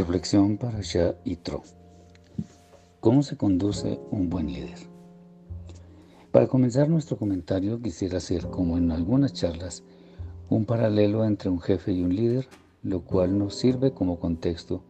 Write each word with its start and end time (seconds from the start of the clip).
Reflexión 0.00 0.56
para 0.56 0.80
Shah 0.80 1.14
y 1.26 1.36
Tro. 1.36 1.62
¿Cómo 3.00 3.22
se 3.22 3.36
conduce 3.36 4.00
un 4.10 4.30
buen 4.30 4.50
líder? 4.50 4.78
Para 6.32 6.46
comenzar 6.46 6.88
nuestro 6.88 7.18
comentario 7.18 7.82
quisiera 7.82 8.16
hacer, 8.16 8.46
como 8.46 8.78
en 8.78 8.92
algunas 8.92 9.34
charlas, 9.34 9.82
un 10.48 10.64
paralelo 10.64 11.26
entre 11.26 11.50
un 11.50 11.60
jefe 11.60 11.92
y 11.92 12.00
un 12.00 12.16
líder, 12.16 12.48
lo 12.82 13.02
cual 13.02 13.36
nos 13.38 13.56
sirve 13.56 13.92
como 13.92 14.18
contexto 14.18 14.82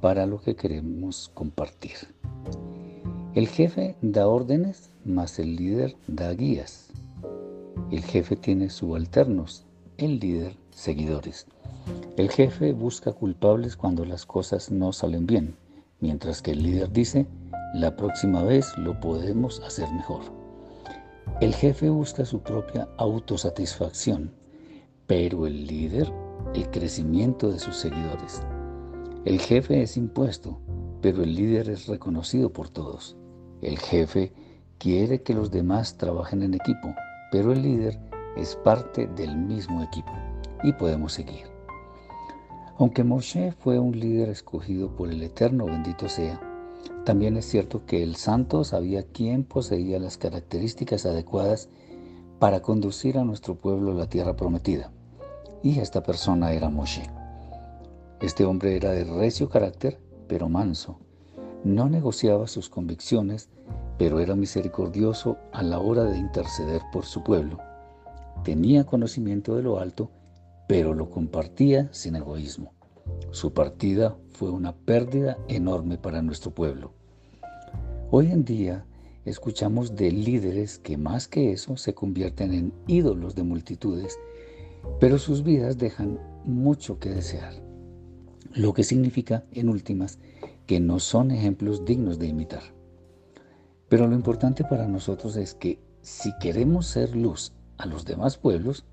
para 0.00 0.24
lo 0.24 0.40
que 0.40 0.56
queremos 0.56 1.30
compartir. 1.34 1.96
El 3.34 3.48
jefe 3.48 3.96
da 4.00 4.26
órdenes, 4.26 4.88
más 5.04 5.38
el 5.38 5.56
líder 5.56 5.94
da 6.06 6.32
guías. 6.32 6.88
El 7.90 8.02
jefe 8.02 8.34
tiene 8.34 8.70
subalternos, 8.70 9.66
el 9.98 10.20
líder 10.20 10.56
seguidores. 10.70 11.46
El 12.16 12.30
jefe 12.30 12.72
busca 12.72 13.12
culpables 13.12 13.76
cuando 13.76 14.04
las 14.04 14.26
cosas 14.26 14.70
no 14.70 14.92
salen 14.92 15.26
bien, 15.26 15.56
mientras 16.00 16.42
que 16.42 16.52
el 16.52 16.62
líder 16.62 16.92
dice, 16.92 17.26
la 17.74 17.96
próxima 17.96 18.42
vez 18.42 18.76
lo 18.78 19.00
podemos 19.00 19.60
hacer 19.60 19.90
mejor. 19.92 20.22
El 21.40 21.54
jefe 21.54 21.90
busca 21.90 22.24
su 22.24 22.40
propia 22.40 22.88
autosatisfacción, 22.98 24.32
pero 25.06 25.46
el 25.46 25.66
líder 25.66 26.12
el 26.54 26.70
crecimiento 26.70 27.50
de 27.50 27.58
sus 27.58 27.76
seguidores. 27.76 28.42
El 29.24 29.40
jefe 29.40 29.82
es 29.82 29.96
impuesto, 29.96 30.60
pero 31.00 31.22
el 31.22 31.34
líder 31.34 31.68
es 31.68 31.86
reconocido 31.86 32.52
por 32.52 32.68
todos. 32.68 33.16
El 33.60 33.78
jefe 33.78 34.32
quiere 34.78 35.22
que 35.22 35.34
los 35.34 35.50
demás 35.50 35.96
trabajen 35.96 36.42
en 36.42 36.54
equipo, 36.54 36.94
pero 37.32 37.52
el 37.52 37.62
líder 37.62 37.98
es 38.36 38.56
parte 38.56 39.06
del 39.08 39.36
mismo 39.36 39.82
equipo. 39.82 40.12
Y 40.62 40.72
podemos 40.72 41.12
seguir. 41.12 41.53
Aunque 42.76 43.04
Moshe 43.04 43.52
fue 43.52 43.78
un 43.78 43.98
líder 43.98 44.28
escogido 44.28 44.96
por 44.96 45.08
el 45.08 45.22
Eterno, 45.22 45.66
bendito 45.66 46.08
sea, 46.08 46.40
también 47.04 47.36
es 47.36 47.44
cierto 47.44 47.86
que 47.86 48.02
el 48.02 48.16
santo 48.16 48.64
sabía 48.64 49.04
quién 49.04 49.44
poseía 49.44 50.00
las 50.00 50.18
características 50.18 51.06
adecuadas 51.06 51.68
para 52.40 52.62
conducir 52.62 53.16
a 53.16 53.24
nuestro 53.24 53.54
pueblo 53.54 53.92
a 53.92 53.94
la 53.94 54.08
tierra 54.08 54.34
prometida. 54.34 54.90
Y 55.62 55.78
esta 55.78 56.02
persona 56.02 56.52
era 56.52 56.68
Moshe. 56.68 57.08
Este 58.20 58.44
hombre 58.44 58.74
era 58.74 58.90
de 58.90 59.04
recio 59.04 59.48
carácter, 59.48 60.00
pero 60.26 60.48
manso. 60.48 60.98
No 61.62 61.88
negociaba 61.88 62.48
sus 62.48 62.68
convicciones, 62.68 63.50
pero 63.98 64.18
era 64.18 64.34
misericordioso 64.34 65.36
a 65.52 65.62
la 65.62 65.78
hora 65.78 66.04
de 66.04 66.18
interceder 66.18 66.82
por 66.92 67.04
su 67.04 67.22
pueblo. 67.22 67.58
Tenía 68.42 68.84
conocimiento 68.84 69.54
de 69.54 69.62
lo 69.62 69.78
alto 69.78 70.10
pero 70.66 70.94
lo 70.94 71.10
compartía 71.10 71.88
sin 71.92 72.16
egoísmo. 72.16 72.72
Su 73.30 73.52
partida 73.52 74.16
fue 74.30 74.50
una 74.50 74.74
pérdida 74.74 75.36
enorme 75.48 75.98
para 75.98 76.22
nuestro 76.22 76.52
pueblo. 76.52 76.92
Hoy 78.10 78.30
en 78.30 78.44
día 78.44 78.86
escuchamos 79.24 79.96
de 79.96 80.10
líderes 80.10 80.78
que 80.78 80.96
más 80.96 81.28
que 81.28 81.52
eso 81.52 81.76
se 81.76 81.94
convierten 81.94 82.52
en 82.52 82.72
ídolos 82.86 83.34
de 83.34 83.42
multitudes, 83.42 84.18
pero 85.00 85.18
sus 85.18 85.42
vidas 85.42 85.78
dejan 85.78 86.18
mucho 86.44 86.98
que 86.98 87.10
desear, 87.10 87.54
lo 88.52 88.74
que 88.74 88.84
significa, 88.84 89.44
en 89.52 89.68
últimas, 89.68 90.18
que 90.66 90.80
no 90.80 90.98
son 90.98 91.30
ejemplos 91.30 91.84
dignos 91.84 92.18
de 92.18 92.28
imitar. 92.28 92.62
Pero 93.88 94.06
lo 94.06 94.14
importante 94.14 94.64
para 94.64 94.86
nosotros 94.86 95.36
es 95.36 95.54
que 95.54 95.78
si 96.02 96.30
queremos 96.38 96.86
ser 96.86 97.16
luz 97.16 97.52
a 97.78 97.86
los 97.86 98.04
demás 98.04 98.36
pueblos, 98.36 98.84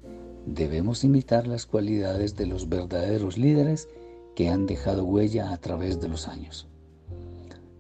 Debemos 0.45 1.03
imitar 1.03 1.45
las 1.45 1.65
cualidades 1.65 2.35
de 2.35 2.47
los 2.47 2.67
verdaderos 2.67 3.37
líderes 3.37 3.87
que 4.35 4.49
han 4.49 4.65
dejado 4.65 5.05
huella 5.05 5.51
a 5.51 5.57
través 5.57 6.01
de 6.01 6.07
los 6.07 6.27
años. 6.27 6.67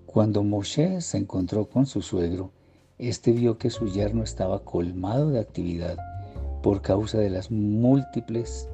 Cuando 0.05 0.43
Moshe 0.43 1.01
se 1.01 1.17
encontró 1.17 1.69
con 1.69 1.85
su 1.85 2.01
suegro, 2.01 2.51
éste 2.99 3.31
vio 3.31 3.57
que 3.57 3.69
su 3.69 3.87
yerno 3.87 4.23
estaba 4.23 4.63
colmado 4.63 5.29
de 5.31 5.39
actividad 5.39 5.97
por 6.61 6.81
causa 6.81 7.17
de 7.17 7.31
las 7.31 7.49
múltiples 7.49 8.67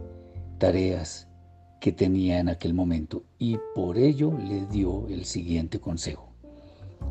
tareas 0.58 1.28
que 1.80 1.92
tenía 1.92 2.40
en 2.40 2.50
aquel 2.50 2.74
momento 2.74 3.24
y 3.40 3.58
por 3.74 3.98
ello 3.98 4.34
le 4.38 4.66
dio 4.66 5.08
el 5.08 5.24
siguiente 5.26 5.80
consejo. 5.80 6.28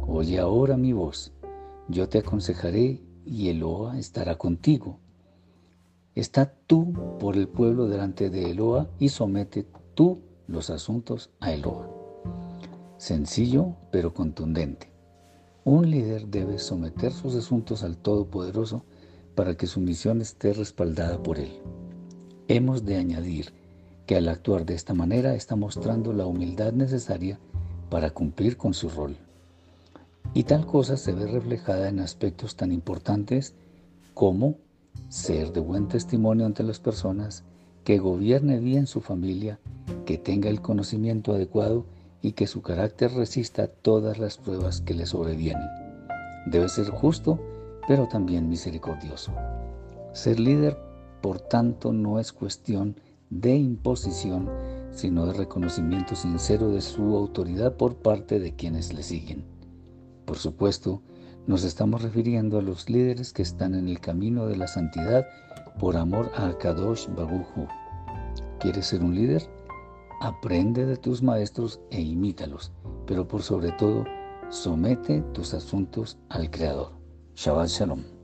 Oye 0.07 0.39
ahora 0.39 0.77
mi 0.77 0.93
voz, 0.93 1.33
yo 1.89 2.09
te 2.09 2.19
aconsejaré 2.19 3.01
y 3.25 3.49
Eloa 3.49 3.99
estará 3.99 4.37
contigo 4.37 4.99
Está 6.17 6.51
tú 6.67 6.95
por 7.21 7.37
el 7.37 7.47
pueblo 7.47 7.89
delante 7.89 8.31
de 8.31 8.51
Eloa 8.51 8.89
y 8.99 9.11
somete 9.11 9.67
tú 9.95 10.23
los 10.49 10.71
asuntos 10.71 11.29
a 11.41 11.53
Eloa. 11.53 11.91
Sencillo 12.97 13.77
pero 13.93 14.15
contundente. 14.15 14.91
Un 15.65 15.91
líder 15.91 16.29
debe 16.29 16.59
someter 16.59 17.13
sus 17.13 17.35
asuntos 17.35 17.83
al 17.83 17.99
Todopoderoso 17.99 18.83
para 19.35 19.59
que 19.59 19.67
su 19.67 19.79
misión 19.79 20.23
esté 20.23 20.55
respaldada 20.55 21.23
por 21.23 21.39
Él. 21.39 21.61
Hemos 22.49 22.87
de 22.87 22.97
añadir 22.97 23.53
que 24.07 24.17
al 24.17 24.31
actuar 24.31 24.65
de 24.65 24.73
esta 24.73 24.95
manera 24.95 25.35
está 25.35 25.55
mostrando 25.55 26.15
la 26.15 26.25
humildad 26.25 26.73
necesaria 26.73 27.39
para 27.91 28.09
cumplir 28.09 28.57
con 28.57 28.73
su 28.73 28.89
rol. 28.89 29.19
Y 30.33 30.45
tal 30.45 30.65
cosa 30.65 30.97
se 30.97 31.13
ve 31.13 31.27
reflejada 31.27 31.91
en 31.91 32.01
aspectos 32.01 32.57
tan 32.57 32.73
importantes 32.73 33.55
como 34.15 34.57
ser 35.09 35.53
de 35.53 35.61
buen 35.61 35.89
testimonio 35.89 36.47
ante 36.47 36.63
las 36.63 36.81
personas, 36.81 37.45
que 37.85 37.99
gobierne 37.99 38.59
bien 38.59 38.87
su 38.87 39.01
familia, 39.01 39.61
que 40.05 40.19
tenga 40.19 40.51
el 40.51 40.61
conocimiento 40.61 41.33
adecuado 41.33 41.87
y 42.23 42.33
que 42.33 42.47
su 42.47 42.63
carácter 42.63 43.13
resista 43.13 43.69
todas 43.69 44.19
las 44.19 44.39
pruebas 44.39 44.81
que 44.81 44.95
le 44.95 45.07
sobrevienen. 45.07 45.69
Debe 46.47 46.69
ser 46.69 46.89
justo, 46.91 47.39
pero 47.87 48.09
también 48.09 48.49
misericordioso. 48.49 49.33
Ser 50.13 50.41
líder, 50.41 50.77
por 51.21 51.41
tanto, 51.41 51.93
no 51.93 52.19
es 52.19 52.33
cuestión 52.33 52.97
de 53.31 53.55
imposición, 53.55 54.49
sino 54.93 55.27
de 55.27 55.35
reconocimiento 55.35 56.17
sincero 56.17 56.71
de 56.71 56.81
su 56.81 57.17
autoridad 57.17 57.77
por 57.77 57.97
parte 57.97 58.41
de 58.41 58.55
quienes 58.55 58.93
le 58.93 59.03
siguen. 59.03 59.45
Por 60.25 60.39
supuesto, 60.39 61.03
nos 61.47 61.65
estamos 61.65 62.03
refiriendo 62.03 62.59
a 62.59 62.63
los 62.63 62.91
líderes 62.91 63.33
que 63.33 63.43
están 63.43 63.75
en 63.75 63.89
el 63.89 64.01
camino 64.01 64.47
de 64.47 64.57
la 64.57 64.67
santidad 64.67 65.27
por 65.79 65.97
amor 65.97 66.31
a 66.35 66.57
Kadosh 66.59 67.07
Baruchu. 67.15 67.67
¿Quieres 68.61 68.87
ser 68.87 69.03
un 69.03 69.15
líder? 69.15 69.43
Aprende 70.21 70.87
de 70.87 70.97
tus 70.97 71.23
maestros 71.23 71.81
e 71.91 72.01
imítalos, 72.01 72.73
pero 73.07 73.29
por 73.29 73.43
sobre 73.43 73.73
todo, 73.73 74.05
somete 74.49 75.21
tus 75.35 75.55
asuntos 75.55 76.19
al 76.31 76.51
Creador. 76.51 76.93
Shabbat 77.35 77.69
Shalom. 77.69 78.16